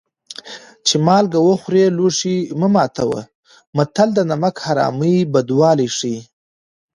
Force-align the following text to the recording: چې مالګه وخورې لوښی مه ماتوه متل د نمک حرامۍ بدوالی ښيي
چې 0.87 0.95
مالګه 1.05 1.39
وخورې 1.49 1.85
لوښی 1.97 2.37
مه 2.59 2.67
ماتوه 2.73 3.21
متل 3.75 4.09
د 4.15 4.19
نمک 4.31 4.55
حرامۍ 4.65 5.17
بدوالی 5.33 5.87
ښيي 5.97 6.19